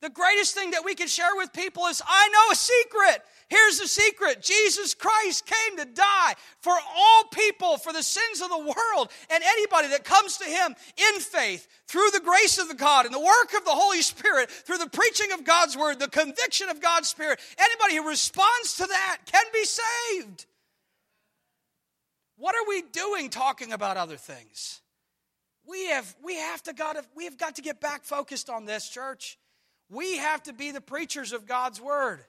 [0.00, 3.22] The greatest thing that we can share with people is I know a secret.
[3.48, 8.50] Here's the secret Jesus Christ came to die for all people, for the sins of
[8.50, 12.74] the world, and anybody that comes to Him in faith, through the grace of the
[12.74, 16.08] God and the work of the Holy Spirit, through the preaching of God's Word, the
[16.08, 20.46] conviction of God's Spirit, anybody who responds to that can be saved.
[22.36, 24.80] What are we doing talking about other things?
[25.66, 28.64] We have, we have to got to, we have got to get back focused on
[28.64, 29.38] this, church.
[29.90, 32.24] We have to be the preachers of God's word.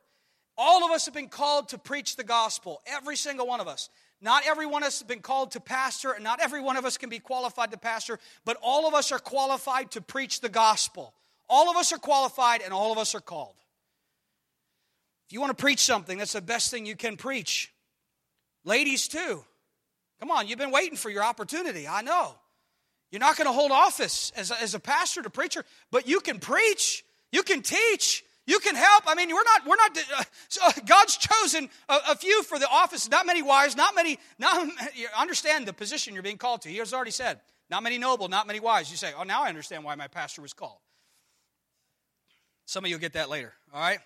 [0.58, 3.90] All of us have been called to preach the gospel, every single one of us.
[4.22, 6.86] Not every one of us has been called to pastor, and not every one of
[6.86, 10.50] us can be qualified to pastor, but all of us are qualified to preach the
[10.50, 11.14] gospel.
[11.48, 13.56] All of us are qualified, and all of us are called.
[15.28, 17.72] If you want to preach something, that's the best thing you can preach.
[18.66, 19.46] Ladies, too.
[20.20, 21.88] Come on, you've been waiting for your opportunity.
[21.88, 22.36] I know.
[23.12, 26.20] You're not going to hold office as a, as a pastor to preacher, but you
[26.20, 29.04] can preach, you can teach, you can help.
[29.06, 29.98] I mean, we're not, we're not,
[30.64, 34.68] uh, God's chosen a, a, few for the office, not many wise, not many, not,
[35.18, 36.70] understand the position you're being called to.
[36.70, 37.40] He has already said,
[37.70, 38.90] not many noble, not many wise.
[38.90, 40.80] You say, oh, now I understand why my pastor was called.
[42.66, 44.00] Some of you will get that later, all right?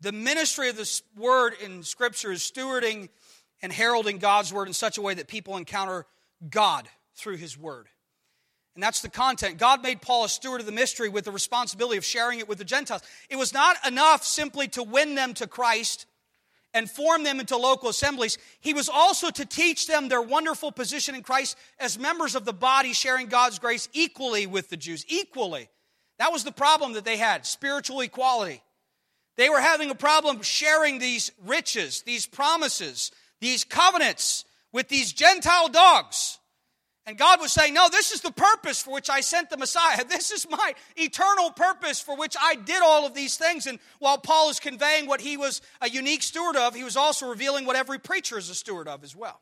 [0.00, 3.08] The ministry of this word in Scripture is stewarding
[3.62, 6.06] and heralding God's word in such a way that people encounter
[6.48, 7.88] God through his word.
[8.76, 9.56] And that's the content.
[9.56, 12.58] God made Paul a steward of the mystery with the responsibility of sharing it with
[12.58, 13.00] the Gentiles.
[13.30, 16.04] It was not enough simply to win them to Christ
[16.74, 18.36] and form them into local assemblies.
[18.60, 22.52] He was also to teach them their wonderful position in Christ as members of the
[22.52, 25.06] body, sharing God's grace equally with the Jews.
[25.08, 25.70] Equally.
[26.18, 28.62] That was the problem that they had spiritual equality.
[29.38, 33.10] They were having a problem sharing these riches, these promises,
[33.40, 36.38] these covenants with these Gentile dogs.
[37.06, 40.04] And God was saying, No, this is the purpose for which I sent the Messiah.
[40.08, 43.66] This is my eternal purpose for which I did all of these things.
[43.66, 47.28] And while Paul is conveying what he was a unique steward of, he was also
[47.28, 49.40] revealing what every preacher is a steward of as well.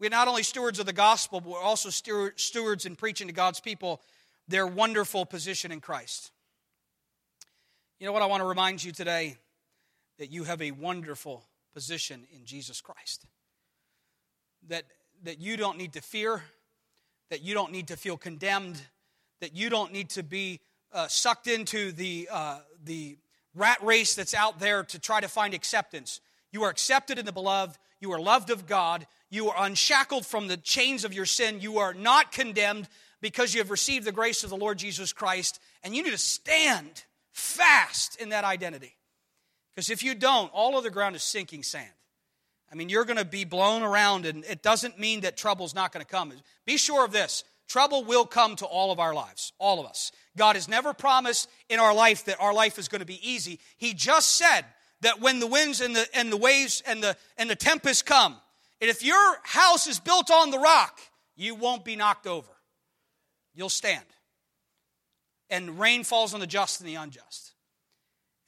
[0.00, 3.60] We're not only stewards of the gospel, but we're also stewards in preaching to God's
[3.60, 4.00] people
[4.48, 6.30] their wonderful position in Christ.
[7.98, 9.36] You know what I want to remind you today?
[10.18, 13.24] That you have a wonderful position in Jesus Christ.
[14.68, 14.84] That,
[15.24, 16.42] that you don't need to fear,
[17.30, 18.80] that you don't need to feel condemned,
[19.40, 20.60] that you don't need to be
[20.92, 23.18] uh, sucked into the, uh, the
[23.54, 26.20] rat race that's out there to try to find acceptance.
[26.52, 30.46] You are accepted in the beloved, you are loved of God, you are unshackled from
[30.46, 32.88] the chains of your sin, you are not condemned
[33.20, 36.18] because you have received the grace of the Lord Jesus Christ, and you need to
[36.18, 38.94] stand fast in that identity.
[39.74, 41.90] Because if you don't, all of the ground is sinking sand.
[42.70, 45.92] I mean, you're going to be blown around, and it doesn't mean that trouble's not
[45.92, 46.32] going to come.
[46.66, 50.12] Be sure of this trouble will come to all of our lives, all of us.
[50.36, 53.58] God has never promised in our life that our life is going to be easy.
[53.78, 54.64] He just said
[55.00, 58.36] that when the winds and the, and the waves and the, and the tempests come,
[58.80, 61.00] and if your house is built on the rock,
[61.36, 62.50] you won't be knocked over.
[63.54, 64.04] You'll stand.
[65.48, 67.53] And rain falls on the just and the unjust.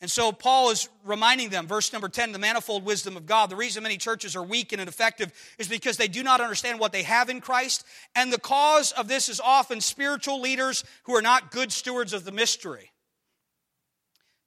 [0.02, 3.48] And so Paul is reminding them, verse number 10, the manifold wisdom of God.
[3.48, 6.92] The reason many churches are weak and ineffective is because they do not understand what
[6.92, 7.84] they have in Christ.
[8.14, 12.24] And the cause of this is often spiritual leaders who are not good stewards of
[12.24, 12.92] the mystery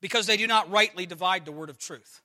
[0.01, 2.21] because they do not rightly divide the word of truth.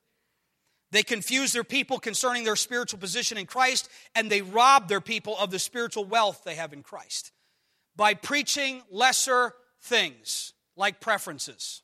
[0.90, 5.37] They confuse their people concerning their spiritual position in Christ, and they rob their people
[5.38, 7.32] of the spiritual wealth they have in Christ
[7.96, 11.82] by preaching lesser things like preferences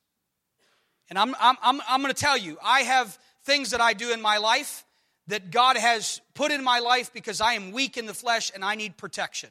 [1.11, 4.13] and I'm, I'm, I'm, I'm going to tell you, I have things that I do
[4.13, 4.85] in my life
[5.27, 8.65] that God has put in my life because I am weak in the flesh and
[8.65, 9.51] I need protection.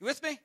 [0.00, 0.38] You with me?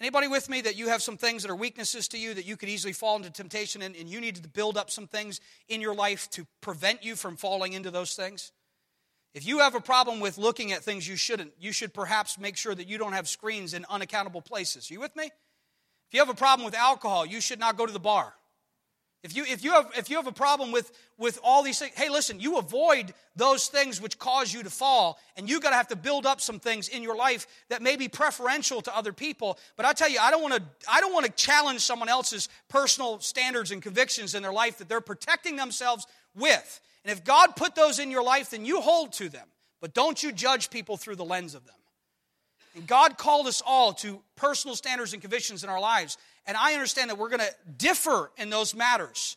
[0.00, 2.56] Anybody with me that you have some things that are weaknesses to you that you
[2.56, 5.80] could easily fall into temptation and, and you need to build up some things in
[5.80, 8.52] your life to prevent you from falling into those things?
[9.34, 12.56] If you have a problem with looking at things you shouldn't, you should perhaps make
[12.56, 14.90] sure that you don't have screens in unaccountable places.
[14.90, 15.24] Are you with me?
[15.24, 18.34] If you have a problem with alcohol, you should not go to the bar.
[19.24, 21.92] If you, if you, have, if you have a problem with, with all these things,
[21.96, 25.76] hey, listen, you avoid those things which cause you to fall, and you got to
[25.76, 29.12] have to build up some things in your life that may be preferential to other
[29.12, 29.58] people.
[29.76, 32.48] But I tell you, I don't want to, I don't want to challenge someone else's
[32.68, 36.80] personal standards and convictions in their life that they're protecting themselves with.
[37.04, 39.48] And if God put those in your life, then you hold to them.
[39.80, 41.74] But don't you judge people through the lens of them.
[42.74, 46.16] And God called us all to personal standards and convictions in our lives.
[46.48, 49.36] And I understand that we're going to differ in those matters.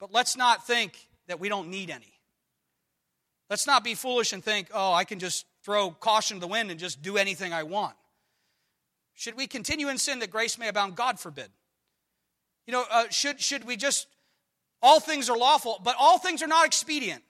[0.00, 2.12] But let's not think that we don't need any.
[3.50, 6.70] Let's not be foolish and think, oh, I can just throw caution to the wind
[6.70, 7.94] and just do anything I want.
[9.14, 10.96] Should we continue in sin that grace may abound?
[10.96, 11.48] God forbid.
[12.66, 14.06] You know, uh, should, should we just,
[14.80, 17.22] all things are lawful, but all things are not expedient.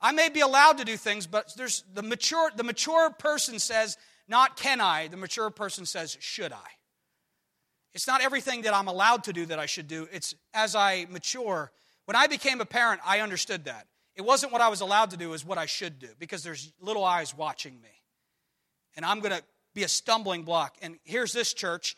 [0.00, 3.98] I may be allowed to do things, but there's the mature, the mature person says,
[4.26, 6.68] not can I, the mature person says, should I.
[7.94, 10.08] It's not everything that I'm allowed to do that I should do.
[10.12, 11.70] It's as I mature.
[12.06, 13.86] When I became a parent, I understood that.
[14.14, 16.42] It wasn't what I was allowed to do, it was what I should do because
[16.42, 17.88] there's little eyes watching me.
[18.96, 19.42] And I'm going to
[19.74, 20.76] be a stumbling block.
[20.82, 21.96] And here's this church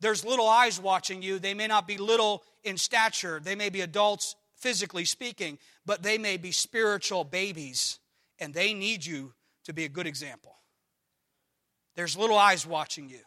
[0.00, 1.38] there's little eyes watching you.
[1.38, 6.18] They may not be little in stature, they may be adults physically speaking, but they
[6.18, 7.98] may be spiritual babies,
[8.38, 10.56] and they need you to be a good example.
[11.94, 13.20] There's little eyes watching you.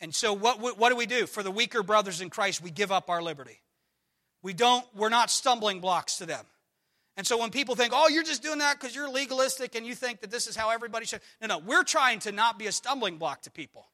[0.00, 1.26] And so, what, what do we do?
[1.26, 3.60] For the weaker brothers in Christ, we give up our liberty.
[4.42, 6.44] We don't, we're not stumbling blocks to them.
[7.16, 9.96] And so when people think, oh, you're just doing that because you're legalistic and you
[9.96, 11.20] think that this is how everybody should.
[11.40, 13.88] No, no, we're trying to not be a stumbling block to people.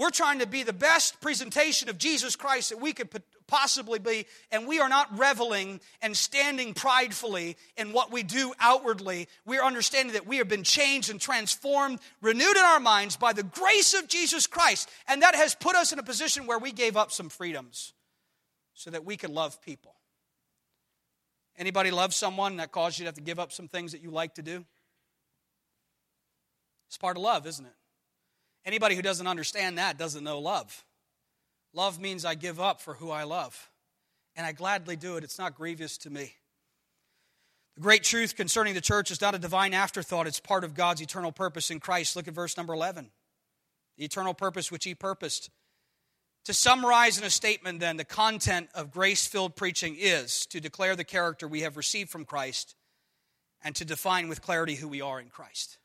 [0.00, 3.10] We're trying to be the best presentation of Jesus Christ that we could
[3.46, 9.28] possibly be, and we are not reveling and standing pridefully in what we do outwardly.
[9.44, 13.34] We are understanding that we have been changed and transformed, renewed in our minds by
[13.34, 16.72] the grace of Jesus Christ, and that has put us in a position where we
[16.72, 17.92] gave up some freedoms
[18.72, 19.96] so that we could love people.
[21.58, 24.10] Anybody love someone that caused you to have to give up some things that you
[24.10, 24.64] like to do?
[26.88, 27.74] It's part of love, isn't it?
[28.64, 30.84] Anybody who doesn't understand that doesn't know love.
[31.72, 33.70] Love means I give up for who I love,
[34.36, 35.24] and I gladly do it.
[35.24, 36.34] It's not grievous to me.
[37.76, 41.00] The great truth concerning the church is not a divine afterthought, it's part of God's
[41.00, 42.16] eternal purpose in Christ.
[42.16, 43.10] Look at verse number 11.
[43.96, 45.50] The eternal purpose which He purposed
[46.44, 50.96] to summarize in a statement, then, the content of grace filled preaching is to declare
[50.96, 52.74] the character we have received from Christ
[53.62, 55.78] and to define with clarity who we are in Christ.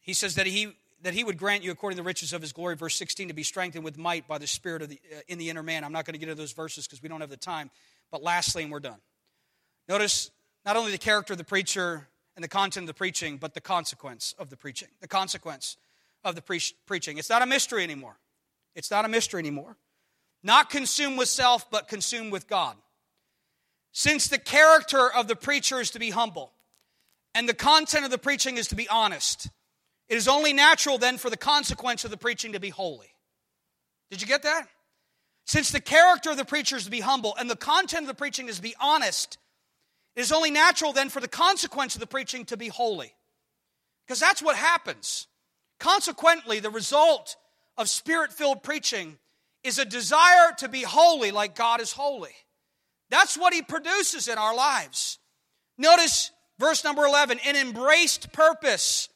[0.00, 2.52] He says that he, that he would grant you, according to the riches of his
[2.52, 5.38] glory, verse 16, to be strengthened with might by the Spirit of the, uh, in
[5.38, 5.84] the inner man.
[5.84, 7.70] I'm not going to get into those verses because we don't have the time.
[8.10, 8.98] But lastly, and we're done.
[9.88, 10.30] Notice
[10.64, 13.60] not only the character of the preacher and the content of the preaching, but the
[13.60, 14.88] consequence of the preaching.
[15.00, 15.76] The consequence
[16.24, 17.18] of the pre- preaching.
[17.18, 18.18] It's not a mystery anymore.
[18.74, 19.76] It's not a mystery anymore.
[20.42, 22.76] Not consumed with self, but consumed with God.
[23.92, 26.52] Since the character of the preacher is to be humble
[27.34, 29.48] and the content of the preaching is to be honest,
[30.08, 33.12] it is only natural then for the consequence of the preaching to be holy.
[34.10, 34.68] Did you get that?
[35.46, 38.14] Since the character of the preacher is to be humble and the content of the
[38.14, 39.38] preaching is to be honest,
[40.16, 43.14] it is only natural then for the consequence of the preaching to be holy.
[44.06, 45.26] Because that's what happens.
[45.78, 47.36] Consequently, the result
[47.76, 49.18] of spirit filled preaching
[49.62, 52.34] is a desire to be holy like God is holy.
[53.10, 55.18] That's what He produces in our lives.
[55.76, 59.08] Notice verse number 11 an embraced purpose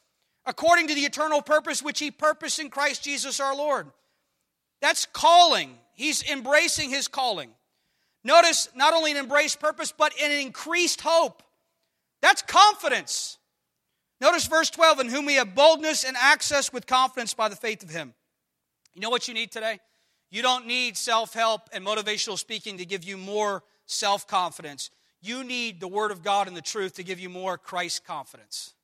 [0.46, 3.88] according to the eternal purpose which He purposed in Christ Jesus our Lord.
[4.80, 5.78] That's calling.
[5.94, 7.50] He's embracing His calling.
[8.24, 11.42] Notice not only an embraced purpose, but an increased hope.
[12.20, 13.38] That's confidence.
[14.20, 17.82] Notice verse 12, in whom we have boldness and access with confidence by the faith
[17.82, 18.14] of Him.
[18.94, 19.80] You know what you need today?
[20.30, 24.90] You don't need self help and motivational speaking to give you more self confidence.
[25.20, 28.74] You need the Word of God and the truth to give you more Christ confidence.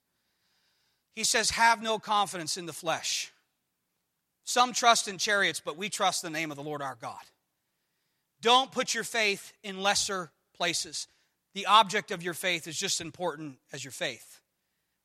[1.19, 3.33] He says, Have no confidence in the flesh.
[4.45, 7.25] Some trust in chariots, but we trust the name of the Lord our God.
[8.41, 11.09] Don't put your faith in lesser places.
[11.55, 14.41] The object of your faith is just as important as your faith.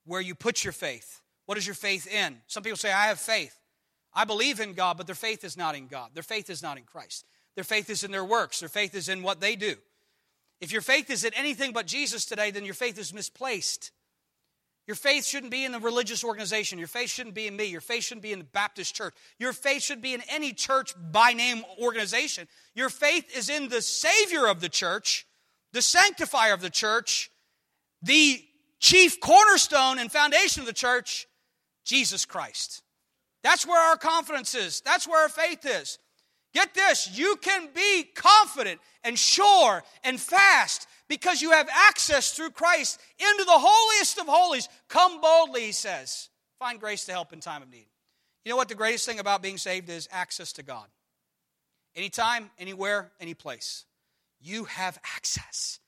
[0.05, 1.19] Where you put your faith.
[1.47, 2.37] What is your faith in?
[2.45, 3.57] Some people say, I have faith.
[4.13, 6.11] I believe in God, but their faith is not in God.
[6.13, 7.25] Their faith is not in Christ.
[7.55, 8.59] Their faith is in their works.
[8.59, 9.77] Their faith is in what they do.
[10.61, 13.89] If your faith is in anything but Jesus today, then your faith is misplaced.
[14.85, 16.77] Your faith shouldn't be in the religious organization.
[16.77, 17.65] Your faith shouldn't be in me.
[17.65, 19.13] Your faith shouldn't be in the Baptist church.
[19.39, 22.47] Your faith should be in any church by name organization.
[22.75, 25.25] Your faith is in the Savior of the church,
[25.71, 27.31] the sanctifier of the church,
[28.01, 28.43] the
[28.79, 31.27] chief cornerstone and foundation of the church,
[31.85, 32.83] Jesus Christ.
[33.41, 34.81] That's where our confidence is.
[34.81, 35.97] That's where our faith is.
[36.53, 42.51] Get this you can be confident and sure and fast because you have access through
[42.51, 44.69] Christ into the holiest of holies.
[44.87, 46.29] Come boldly, he says.
[46.59, 47.87] Find grace to help in time of need.
[48.45, 50.07] You know what the greatest thing about being saved is?
[50.11, 50.85] Access to God.
[51.95, 53.85] Anytime, anywhere, any place.
[54.41, 55.79] You have access.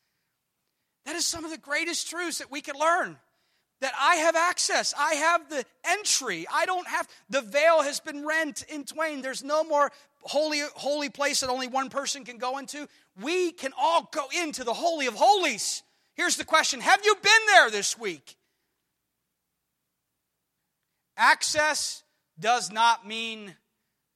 [1.06, 3.18] That is some of the greatest truths that we can learn
[3.82, 4.94] that I have access.
[4.98, 6.48] I have the entry.
[6.52, 9.22] I don't have, the veil has been rent in twain.
[9.22, 9.92] There's no more
[10.26, 12.88] holy, holy place that only one person can go into.
[13.22, 15.84] We can all go into the Holy of Holies.
[16.16, 18.36] Here's the question Have you been there this week?
[21.18, 22.04] Access
[22.40, 23.56] does not mean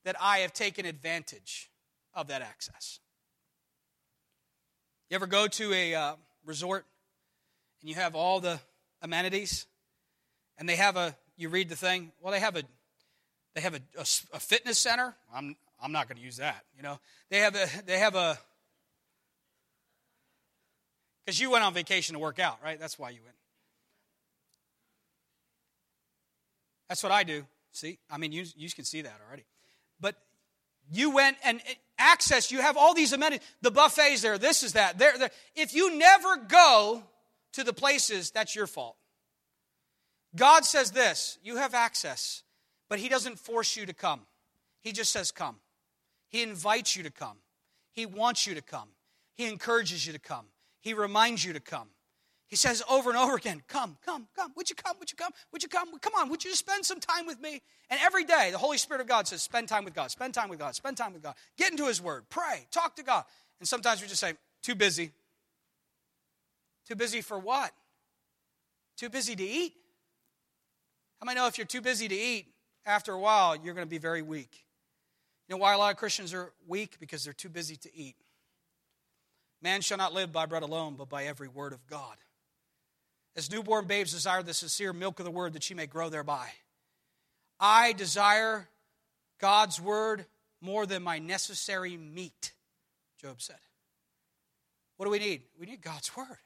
[0.04, 1.70] that I have taken advantage.
[2.14, 3.00] of that access.
[5.10, 6.86] You ever go to a uh, resort
[7.82, 8.60] and you have all the
[9.02, 9.66] amenities
[10.58, 12.64] and they have a you read the thing well they have a
[13.56, 14.02] they have a, a,
[14.34, 17.00] a fitness center i'm i'm not going to use that you know?
[17.30, 18.38] They have a they have a
[21.26, 22.80] because you went on vacation to work out right?
[22.80, 23.36] That's why you went.
[26.88, 27.46] That's what i do.
[27.72, 28.00] See?
[28.10, 29.46] I mean you you can see that already.
[30.00, 30.16] But
[30.92, 33.46] you went and eh, access you have all these amenities.
[33.62, 34.98] The buffets there this is that.
[34.98, 37.04] There, there if you never go
[37.54, 38.96] to the places that's your fault.
[40.36, 42.44] God says this you have access,
[42.90, 44.22] but He doesn't force you to come.
[44.82, 45.58] He just says, Come.
[46.30, 47.38] He invites you to come.
[47.92, 48.90] He wants you to come.
[49.36, 50.46] He encourages you to come.
[50.80, 51.90] He reminds you to come.
[52.48, 54.52] He says over and over again, Come, come, come.
[54.56, 54.96] Would you come?
[55.00, 55.32] Would you come?
[55.52, 55.98] Would you come?
[56.00, 57.62] Come on, would you spend some time with me?
[57.92, 60.50] And every day, the Holy Spirit of God says, Spend time with God, spend time
[60.50, 61.36] with God, spend time with God.
[61.58, 63.24] Get into His Word, pray, talk to God.
[63.60, 65.12] And sometimes we just say, Too busy.
[66.88, 67.72] Too busy for what?
[68.98, 69.74] Too busy to eat.
[71.20, 72.48] How many know if you're too busy to eat,
[72.86, 74.66] after a while, you're going to be very weak?
[75.50, 76.98] You know why a lot of Christians are weak?
[77.00, 78.16] Because they're too busy to eat.
[79.64, 82.16] Man shall not live by bread alone, but by every word of God.
[83.36, 86.48] As newborn babes desire the sincere milk of the word that she may grow thereby.
[87.60, 88.70] I desire
[89.40, 90.26] God's word
[90.62, 92.54] more than my necessary meat,
[93.20, 93.58] Job said.
[94.98, 95.42] What do we need?
[95.60, 96.38] We need God's word.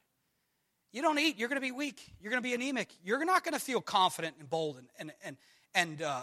[0.92, 2.00] You don't eat, you're going to be weak.
[2.20, 2.88] You're going to be anemic.
[3.04, 5.36] You're not going to feel confident and bold and, and, and,
[5.74, 6.22] and uh,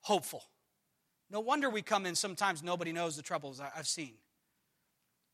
[0.00, 0.42] hopeful.
[1.30, 4.14] No wonder we come in sometimes nobody knows the troubles I've seen.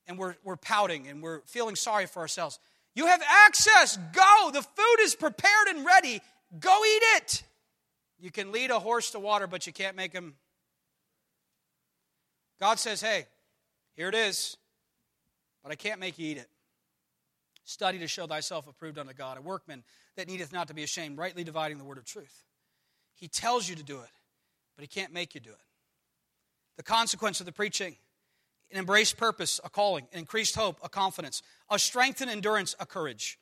[0.06, 2.58] And we're, we're pouting and we're feeling sorry for ourselves.
[2.94, 3.98] You have access.
[4.12, 4.50] Go.
[4.52, 6.20] The food is prepared and ready.
[6.58, 7.42] Go eat it.
[8.18, 10.34] You can lead a horse to water, but you can't make him.
[12.60, 13.26] God says, hey,
[13.96, 14.56] here it is,
[15.62, 16.48] but I can't make you eat it.
[17.64, 19.82] Study to show thyself approved unto God, a workman
[20.16, 22.44] that needeth not to be ashamed, rightly dividing the word of truth.
[23.14, 24.10] He tells you to do it,
[24.76, 25.71] but he can't make you do it.
[26.76, 27.96] The consequence of the preaching
[28.72, 33.38] an embraced purpose, a calling, an increased hope, a confidence, a strengthened endurance, a courage.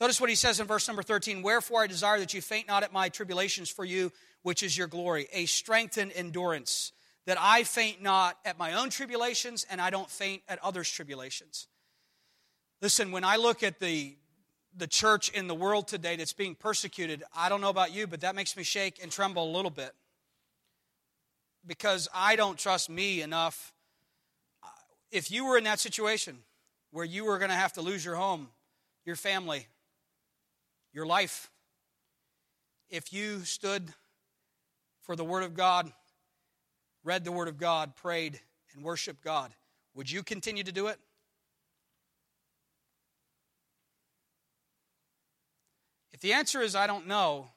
[0.00, 2.82] Notice what he says in verse number 13 Wherefore I desire that you faint not
[2.82, 4.12] at my tribulations for you,
[4.42, 6.92] which is your glory, a strengthened endurance,
[7.26, 11.68] that I faint not at my own tribulations and I don't faint at others' tribulations.
[12.80, 14.16] Listen, when I look at the,
[14.76, 18.22] the church in the world today that's being persecuted, I don't know about you, but
[18.22, 19.94] that makes me shake and tremble a little bit.
[21.66, 23.72] Because I don't trust me enough.
[24.62, 24.68] Uh,
[25.10, 26.38] if you were in that situation
[26.90, 28.48] where you were going to have to lose your home,
[29.04, 29.66] your family,
[30.92, 31.50] your life,
[32.90, 33.92] if you stood
[35.02, 35.92] for the Word of God,
[37.04, 38.40] read the Word of God, prayed,
[38.74, 39.52] and worshiped God,
[39.94, 40.98] would you continue to do it?
[46.12, 47.48] If the answer is I don't know,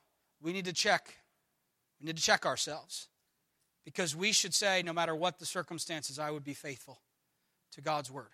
[0.41, 1.13] we need to check.
[1.99, 3.07] We need to check ourselves.
[3.85, 6.99] Because we should say, no matter what the circumstances, I would be faithful
[7.73, 8.31] to God's word.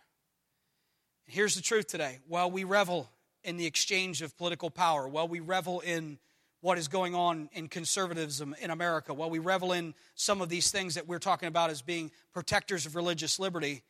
[1.26, 2.20] And here's the truth today.
[2.28, 3.10] While we revel
[3.43, 6.20] in the exchange of political power, while we revel in
[6.62, 10.72] what is going on in conservatism in America, while we revel in some of these
[10.72, 13.84] things that we're talking about as being protectors of religious liberty,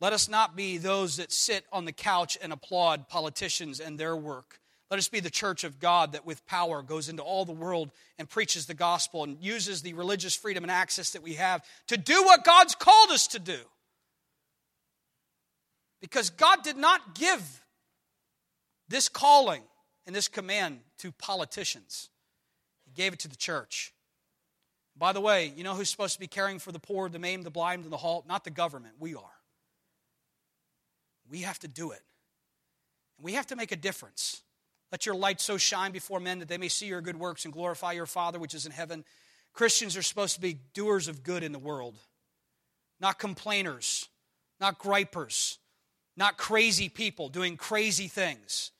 [0.00, 4.16] let us not be those that sit on the couch and applaud politicians and their
[4.16, 4.60] work.
[4.90, 7.90] Let us be the church of God that with power goes into all the world
[8.18, 11.96] and preaches the gospel and uses the religious freedom and access that we have to
[11.96, 13.58] do what God's called us to do.
[16.00, 17.62] Because God did not give
[18.88, 19.62] this calling
[20.06, 22.10] and this command to politicians,
[22.84, 23.92] He gave it to the church.
[24.96, 27.44] By the way, you know who's supposed to be caring for the poor, the maimed,
[27.44, 28.26] the blind, and the halt?
[28.28, 28.94] Not the government.
[29.00, 29.22] We are.
[31.28, 32.02] We have to do it.
[33.20, 34.42] We have to make a difference.
[34.92, 37.52] Let your light so shine before men that they may see your good works and
[37.52, 39.04] glorify your Father which is in heaven.
[39.52, 41.96] Christians are supposed to be doers of good in the world,
[43.00, 44.08] not complainers,
[44.60, 45.58] not gripers,
[46.16, 48.70] not crazy people doing crazy things.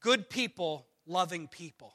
[0.00, 1.92] Good people loving people.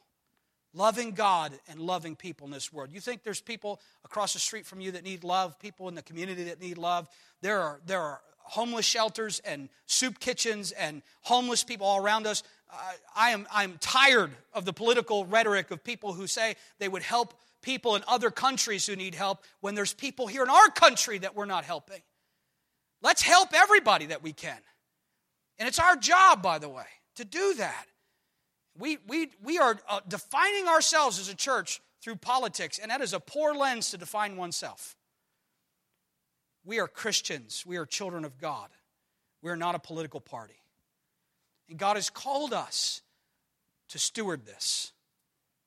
[0.73, 2.91] Loving God and loving people in this world.
[2.93, 6.01] You think there's people across the street from you that need love, people in the
[6.01, 7.09] community that need love?
[7.41, 12.43] There are, there are homeless shelters and soup kitchens and homeless people all around us.
[13.15, 17.33] I am I'm tired of the political rhetoric of people who say they would help
[17.61, 21.35] people in other countries who need help when there's people here in our country that
[21.35, 22.01] we're not helping.
[23.01, 24.57] Let's help everybody that we can.
[25.59, 27.85] And it's our job, by the way, to do that.
[28.77, 33.13] We, we, we are uh, defining ourselves as a church through politics, and that is
[33.13, 34.95] a poor lens to define oneself.
[36.63, 37.63] We are Christians.
[37.65, 38.69] We are children of God.
[39.41, 40.60] We are not a political party.
[41.71, 43.01] And God has called us
[43.87, 44.91] to steward this,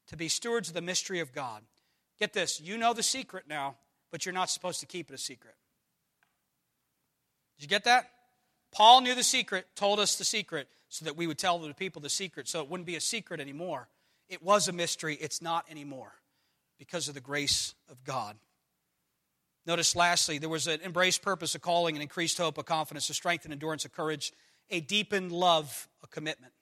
[0.09, 1.63] to be stewards of the mystery of God.
[2.21, 3.77] Get this you know the secret now,
[4.13, 5.55] but you're not supposed to keep it a secret.
[7.57, 8.11] Did you get that?
[8.71, 12.03] Paul knew the secret, told us the secret, so that we would tell the people
[12.03, 13.89] the secret, so it wouldn't be a secret anymore.
[14.29, 16.13] It was a mystery, it's not anymore
[16.79, 18.37] because of the grace of God.
[19.65, 23.15] Notice lastly, there was an embraced purpose, a calling, an increased hope, a confidence, a
[23.15, 24.31] strength, and endurance, a courage,
[24.71, 26.53] a deepened love, a commitment.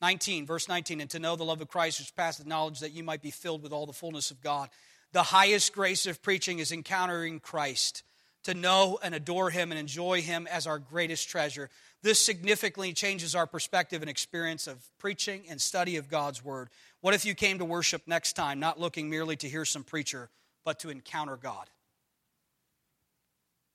[0.00, 3.04] 19, verse 19, and to know the love of Christ which passeth knowledge that you
[3.04, 4.68] might be filled with all the fullness of God.
[5.12, 8.02] The highest grace of preaching is encountering Christ,
[8.44, 11.70] to know and adore Him and enjoy Him as our greatest treasure.
[12.02, 16.68] This significantly changes our perspective and experience of preaching and study of God's Word.
[17.00, 20.30] What if you came to worship next time not looking merely to hear some preacher,
[20.64, 21.70] but to encounter God?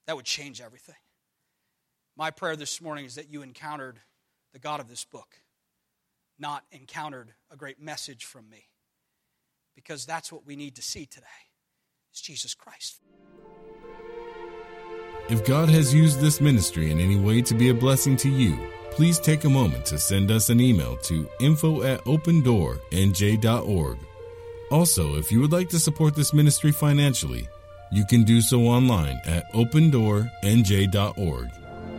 [0.07, 0.95] That would change everything.
[2.17, 3.99] My prayer this morning is that you encountered
[4.51, 5.35] the God of this book,
[6.39, 8.69] not encountered a great message from me.
[9.75, 11.27] Because that's what we need to see today.
[12.11, 12.99] Is Jesus Christ.
[15.29, 18.57] If God has used this ministry in any way to be a blessing to you,
[18.89, 23.97] please take a moment to send us an email to info at opendoornj.org.
[24.71, 27.47] Also, if you would like to support this ministry financially,
[27.91, 31.66] you can do so online at opendoornj.org.